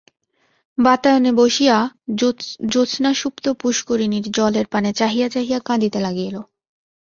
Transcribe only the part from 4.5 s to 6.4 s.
পানে চাহিয়া চাহিয়া কাঁদিতে লাগিল।